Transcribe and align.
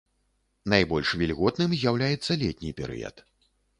Найбольш 0.73 1.11
вільготным 1.21 1.71
з'яўляецца 1.81 2.39
летні 2.45 2.73
перыяд. 2.81 3.15